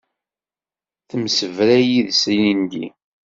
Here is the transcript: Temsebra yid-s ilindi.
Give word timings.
Temsebra 1.09 1.77
yid-s 1.89 2.21
ilindi. 2.33 2.87